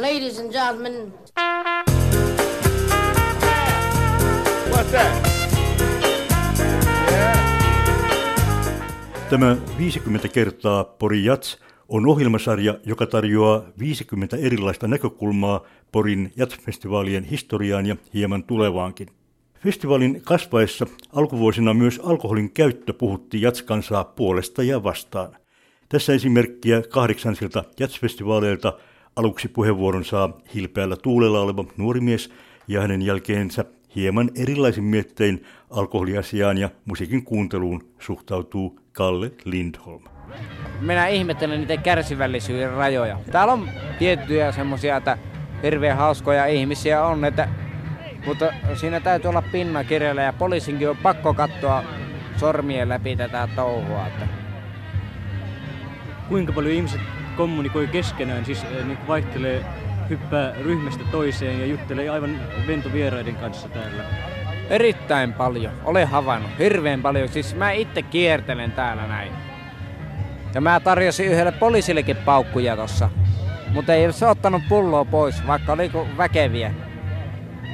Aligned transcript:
Ladies 0.00 0.38
and 0.38 0.52
gentlemen. 0.52 1.14
What's 4.70 4.90
that? 4.90 5.28
Tämä 9.30 9.56
50 9.78 10.28
kertaa 10.28 10.84
Pori 10.84 11.24
Jats 11.24 11.58
on 11.88 12.06
ohjelmasarja, 12.06 12.78
joka 12.84 13.06
tarjoaa 13.06 13.62
50 13.78 14.36
erilaista 14.36 14.88
näkökulmaa 14.88 15.60
Porin 15.92 16.32
Jats-festivaalien 16.36 17.24
historiaan 17.24 17.86
ja 17.86 17.96
hieman 18.14 18.44
tulevaankin. 18.44 19.08
Festivaalin 19.62 20.22
kasvaessa 20.24 20.86
alkuvuosina 21.12 21.74
myös 21.74 22.00
alkoholin 22.04 22.50
käyttö 22.50 22.92
puhutti 22.92 23.42
jatskansaa 23.42 24.04
puolesta 24.04 24.62
ja 24.62 24.82
vastaan. 24.82 25.36
Tässä 25.88 26.12
esimerkkiä 26.12 26.82
kahdeksansilta 26.82 27.64
jatsfestivaaleilta 27.80 28.72
aluksi 29.16 29.48
puheenvuoron 29.48 30.04
saa 30.04 30.32
hilpeällä 30.54 30.96
tuulella 30.96 31.40
oleva 31.40 31.64
nuori 31.76 32.00
mies 32.00 32.32
ja 32.68 32.80
hänen 32.80 33.02
jälkeensä 33.02 33.64
hieman 33.94 34.30
erilaisin 34.34 34.84
miettein 34.84 35.44
alkoholiasiaan 35.70 36.58
ja 36.58 36.70
musiikin 36.84 37.24
kuunteluun 37.24 37.88
suhtautuu 37.98 38.80
Kalle 38.92 39.32
Lindholm. 39.44 40.02
Minä 40.80 41.06
ihmettelen 41.06 41.60
niiden 41.60 41.82
kärsivällisyyden 41.82 42.70
rajoja. 42.70 43.18
Täällä 43.32 43.52
on 43.52 43.68
tiettyjä 43.98 44.52
semmosia, 44.52 44.96
että 44.96 45.18
hirveän 45.62 45.96
hauskoja 45.96 46.46
ihmisiä 46.46 47.04
on, 47.04 47.24
että, 47.24 47.48
mutta 48.26 48.52
siinä 48.74 49.00
täytyy 49.00 49.28
olla 49.28 49.42
pinna 49.42 49.84
kirjalla 49.84 50.22
ja 50.22 50.32
poliisinkin 50.32 50.90
on 50.90 50.96
pakko 50.96 51.34
katsoa 51.34 51.82
sormien 52.36 52.88
läpi 52.88 53.16
tätä 53.16 53.48
touhua. 53.56 54.06
Että. 54.06 54.28
Kuinka 56.28 56.52
paljon 56.52 56.74
ihmiset 56.74 57.00
kommunikoi 57.36 57.86
keskenään, 57.86 58.44
siis 58.44 58.64
eh, 58.64 58.84
niin 58.84 58.98
vaihtelee, 59.08 59.64
hyppää 60.10 60.52
ryhmästä 60.64 61.04
toiseen 61.10 61.60
ja 61.60 61.66
juttelee 61.66 62.08
aivan 62.08 62.40
ventovieraiden 62.66 63.36
kanssa 63.36 63.68
täällä? 63.68 64.04
Erittäin 64.70 65.32
paljon. 65.32 65.72
Olen 65.84 66.08
havainnut. 66.08 66.50
Hirveän 66.58 67.02
paljon. 67.02 67.28
Siis 67.28 67.54
mä 67.54 67.70
itse 67.70 68.02
kiertelen 68.02 68.72
täällä 68.72 69.06
näin. 69.06 69.32
Ja 70.54 70.60
mä 70.60 70.80
tarjosin 70.80 71.26
yhdelle 71.26 71.52
poliisillekin 71.52 72.16
paukkuja 72.16 72.76
tossa. 72.76 73.10
Mutta 73.68 73.94
ei 73.94 74.12
se 74.12 74.26
ottanut 74.26 74.62
pulloa 74.68 75.04
pois, 75.04 75.46
vaikka 75.46 75.72
oli 75.72 75.90
väkeviä. 76.16 76.74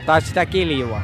Tai 0.06 0.22
sitä 0.22 0.46
kiljua. 0.46 1.00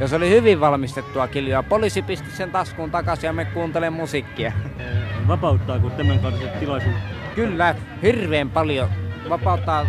Ja 0.00 0.08
se 0.08 0.16
oli 0.16 0.30
hyvin 0.30 0.60
valmistettua 0.60 1.28
kiljua. 1.28 1.62
Poliisi 1.62 2.02
pisti 2.02 2.30
sen 2.30 2.50
taskuun 2.50 2.90
takaisin 2.90 3.26
ja 3.26 3.32
me 3.32 3.44
kuuntelen 3.44 3.92
musiikkia. 3.92 4.52
Eh, 4.78 4.86
vapauttaako 5.28 5.90
tämän 5.90 6.18
kalliset 6.18 6.60
tilaisuudet? 6.60 7.13
Kyllä, 7.34 7.74
hirveän 8.02 8.50
paljon 8.50 8.88
vapauttaa 9.28 9.86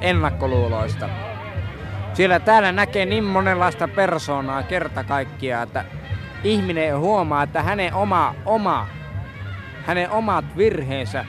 ennakkoluuloista. 0.00 1.08
Siellä 2.14 2.40
täällä 2.40 2.72
näkee 2.72 3.06
niin 3.06 3.24
monenlaista 3.24 3.88
persoonaa 3.88 4.62
kerta 4.62 5.04
kaikkiaan, 5.04 5.62
että 5.62 5.84
ihminen 6.44 6.98
huomaa, 6.98 7.42
että 7.42 7.62
hänen 7.62 7.94
oma, 7.94 8.34
oma, 8.46 8.86
hänen 9.86 10.10
omat 10.10 10.44
virheensä 10.56 11.24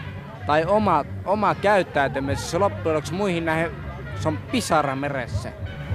tai 0.45 0.65
oma, 0.65 1.05
oma 1.25 1.55
käyttäytymisessä 1.55 2.59
loppujen 2.59 2.95
lopuksi 2.95 3.13
muihin 3.13 3.45
näihin, 3.45 3.71
se 4.21 4.27
on 4.27 4.37
pisara 4.37 4.95
meressä. 4.95 5.51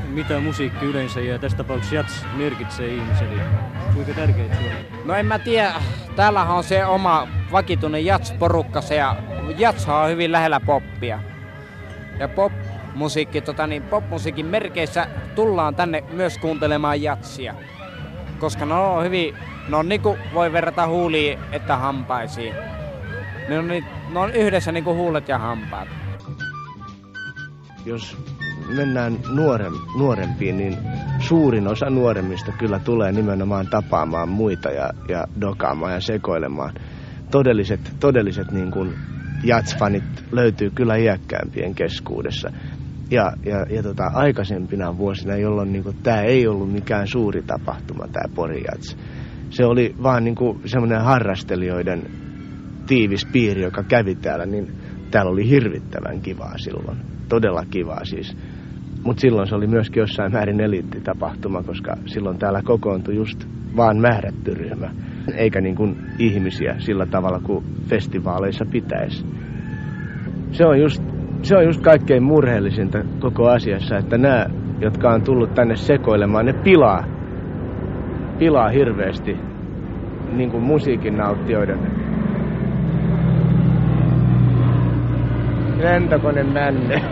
Mitä 0.08 0.40
musiikki 0.40 0.86
yleensä 0.86 1.20
ja 1.20 1.38
tässä 1.38 1.56
tapauksessa 1.56 1.94
jats 1.94 2.24
merkitsee 2.36 2.88
ihmiselle? 2.88 3.42
Kuinka 3.94 4.14
tärkeitä 4.14 4.54
se 4.54 4.60
on? 4.60 5.06
No 5.06 5.14
en 5.14 5.26
mä 5.26 5.38
tiedä. 5.38 5.72
Täällähän 6.16 6.56
on 6.56 6.64
se 6.64 6.86
oma 6.86 7.28
vakituinen 7.52 8.04
jats-porukka 8.04 8.80
se 8.80 8.94
ja 8.94 9.16
jats 9.58 9.88
on 9.88 10.08
hyvin 10.08 10.32
lähellä 10.32 10.60
poppia. 10.60 11.18
Ja 12.18 12.28
pop 12.28 12.52
musiikki, 12.94 13.40
tota 13.40 13.66
niin, 13.66 13.82
popmusiikin 13.82 14.46
merkeissä 14.46 15.08
tullaan 15.34 15.74
tänne 15.74 16.04
myös 16.12 16.38
kuuntelemaan 16.38 17.02
jatsia. 17.02 17.54
Koska 18.38 18.66
ne 18.66 18.74
on 18.74 19.04
hyvin, 19.04 19.34
ne 19.68 19.76
on 19.76 19.88
niinku 19.88 20.18
voi 20.34 20.52
verrata 20.52 20.86
huuliin 20.86 21.38
että 21.52 21.76
hampaisiin. 21.76 22.54
Ne 23.48 23.58
on, 23.58 23.68
ne 23.68 24.18
on 24.18 24.30
yhdessä 24.30 24.72
niinku 24.72 24.94
huulet 24.94 25.28
ja 25.28 25.38
hampaat. 25.38 25.88
Jos 27.86 28.16
mennään 28.76 29.16
nuorem, 29.34 29.72
nuorempiin, 29.98 30.56
niin 30.56 30.78
suurin 31.18 31.68
osa 31.68 31.90
nuoremmista 31.90 32.52
kyllä 32.58 32.78
tulee 32.78 33.12
nimenomaan 33.12 33.66
tapaamaan 33.66 34.28
muita 34.28 34.70
ja, 34.70 34.90
ja 35.08 35.24
dokaamaan 35.40 35.92
ja 35.92 36.00
sekoilemaan. 36.00 36.74
Todelliset, 37.30 37.80
todelliset 38.00 38.50
niin 38.52 38.70
kuin 38.70 38.94
jatsfanit 39.44 40.04
löytyy 40.32 40.70
kyllä 40.70 40.96
iäkkäämpien 40.96 41.74
keskuudessa 41.74 42.50
ja, 43.10 43.32
ja, 43.44 43.66
ja 43.70 43.82
tota, 43.82 44.10
aikaisempina 44.14 44.98
vuosina, 44.98 45.36
jolloin 45.36 45.72
niin 45.72 45.84
tämä 46.02 46.22
ei 46.22 46.46
ollut 46.46 46.72
mikään 46.72 47.06
suuri 47.06 47.42
tapahtuma, 47.42 48.08
tämä 48.08 48.34
Porijats. 48.34 48.96
Se 49.50 49.64
oli 49.64 49.94
vaan 50.02 50.24
niin 50.24 50.36
semmoinen 50.64 51.00
harrastelijoiden 51.00 52.02
tiivis 52.86 53.26
piiri, 53.32 53.62
joka 53.62 53.82
kävi 53.82 54.14
täällä, 54.14 54.46
niin 54.46 54.72
täällä 55.10 55.30
oli 55.30 55.48
hirvittävän 55.48 56.20
kivaa 56.20 56.58
silloin. 56.58 57.15
Todella 57.28 57.62
kivaa 57.70 58.04
siis. 58.04 58.36
Mutta 59.04 59.20
silloin 59.20 59.48
se 59.48 59.54
oli 59.54 59.66
myöskin 59.66 60.00
jossain 60.00 60.32
määrin 60.32 60.60
eliittitapahtuma, 60.60 61.62
koska 61.62 61.96
silloin 62.06 62.38
täällä 62.38 62.62
kokoontui 62.64 63.16
just 63.16 63.48
vaan 63.76 63.96
määrätty 63.98 64.54
ryhmä, 64.54 64.90
eikä 65.34 65.60
niin 65.60 65.76
kuin 65.76 65.96
ihmisiä 66.18 66.74
sillä 66.78 67.06
tavalla 67.06 67.40
kuin 67.40 67.64
festivaaleissa 67.88 68.64
pitäisi. 68.64 69.26
Se 70.52 70.66
on 70.66 70.80
just 70.80 71.02
se 71.42 71.56
on 71.56 71.64
just 71.64 71.80
kaikkein 71.80 72.22
murheellisinta 72.22 72.98
koko 73.20 73.48
asiassa, 73.48 73.96
että 73.98 74.18
nämä, 74.18 74.46
jotka 74.80 75.10
on 75.10 75.22
tullut 75.22 75.54
tänne 75.54 75.76
sekoilemaan, 75.76 76.46
ne 76.46 76.52
pilaa, 76.52 77.04
pilaa 78.38 78.68
hirveästi 78.68 79.36
niin 80.32 80.50
kuin 80.50 80.62
musiikin 80.62 81.16
nauttijoiden. 81.16 82.05
Lentokone 85.76 86.42
männe. 86.42 87.02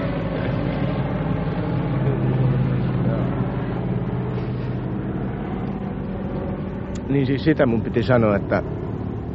niin 7.08 7.26
siis 7.26 7.44
sitä 7.44 7.66
mun 7.66 7.82
piti 7.82 8.02
sanoa, 8.02 8.36
että, 8.36 8.62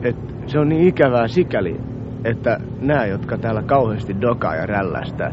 että 0.04 0.34
se 0.46 0.60
on 0.60 0.70
niin 0.70 0.88
ikävää 0.88 1.28
sikäli, 1.28 1.80
että 2.24 2.60
nämä, 2.82 3.06
jotka 3.06 3.38
täällä 3.38 3.62
kauheasti 3.62 4.22
dokaa 4.22 4.56
ja 4.56 4.66
rällästää, 4.66 5.32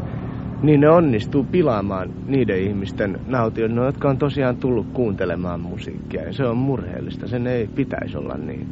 niin 0.61 0.81
ne 0.81 0.89
onnistuu 0.89 1.43
pilaamaan 1.43 2.09
niiden 2.27 2.59
ihmisten 2.59 3.19
naution, 3.27 3.75
no, 3.75 3.85
jotka 3.85 4.09
on 4.09 4.17
tosiaan 4.17 4.57
tullut 4.57 4.87
kuuntelemaan 4.93 5.59
musiikkia. 5.59 6.23
Ja 6.23 6.33
se 6.33 6.43
on 6.43 6.57
murheellista, 6.57 7.27
sen 7.27 7.47
ei 7.47 7.67
pitäisi 7.75 8.17
olla 8.17 8.37
niin. 8.37 8.67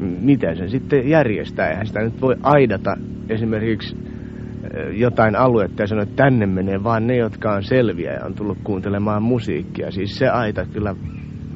Miten 0.00 0.56
sen 0.56 0.70
sitten 0.70 1.08
järjestää? 1.08 1.70
Eihän 1.70 1.86
sitä 1.86 2.00
nyt 2.00 2.20
voi 2.20 2.36
aidata 2.42 2.96
esimerkiksi 3.28 3.96
eh, 3.96 4.98
jotain 4.98 5.36
aluetta 5.36 5.82
ja 5.82 5.86
sanoa, 5.86 6.02
että 6.02 6.22
tänne 6.22 6.46
menee 6.46 6.84
vaan 6.84 7.06
ne, 7.06 7.16
jotka 7.16 7.52
on 7.52 7.62
selviä 7.62 8.12
ja 8.12 8.24
on 8.24 8.34
tullut 8.34 8.58
kuuntelemaan 8.64 9.22
musiikkia. 9.22 9.90
Siis 9.90 10.18
se 10.18 10.28
aita 10.28 10.66
kyllä 10.72 10.94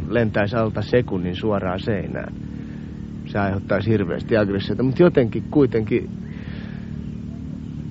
lentäisi 0.09 0.57
alta 0.57 0.83
sekunnin 0.83 1.37
suoraan 1.37 1.81
seinään 1.81 2.35
se 3.27 3.39
aiheuttaisi 3.39 3.91
hirveästi 3.91 4.37
aggressiota, 4.37 4.83
mutta 4.83 5.03
jotenkin 5.03 5.45
kuitenkin 5.51 6.11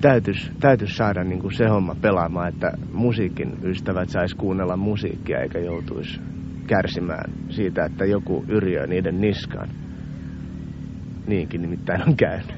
täytyisi, 0.00 0.50
täytyisi 0.60 0.96
saada 0.96 1.24
niin 1.24 1.40
kuin 1.40 1.52
se 1.52 1.66
homma 1.68 1.96
pelaamaan, 2.00 2.48
että 2.48 2.72
musiikin 2.92 3.52
ystävät 3.62 4.08
sais 4.08 4.34
kuunnella 4.34 4.76
musiikkia 4.76 5.40
eikä 5.40 5.58
joutuisi 5.58 6.20
kärsimään 6.66 7.32
siitä, 7.48 7.84
että 7.84 8.04
joku 8.04 8.44
yrjöö 8.48 8.86
niiden 8.86 9.20
niskaan. 9.20 9.68
Niinkin 11.26 11.62
nimittäin 11.62 12.02
on 12.08 12.16
käynyt. 12.16 12.54